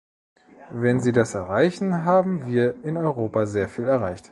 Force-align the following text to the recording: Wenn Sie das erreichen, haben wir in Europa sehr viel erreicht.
Wenn 0.71 0.99
Sie 0.99 1.11
das 1.11 1.35
erreichen, 1.35 2.03
haben 2.05 2.47
wir 2.47 2.83
in 2.83 2.97
Europa 2.97 3.45
sehr 3.45 3.69
viel 3.69 3.85
erreicht. 3.87 4.19